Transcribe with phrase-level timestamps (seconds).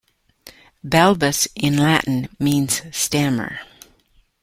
[0.83, 3.59] "Balbus" in Latin means "stammer".